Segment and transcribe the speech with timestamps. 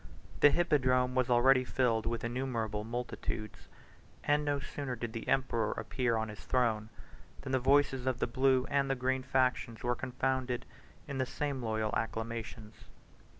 [0.39, 3.67] The hippodrome was already filled with innumerable multitudes;
[4.23, 6.89] and no sooner did the emperor appear on his throne,
[7.41, 10.65] than the voices of the blue and the green factions were confounded
[11.07, 12.85] in the same loyal acclamations.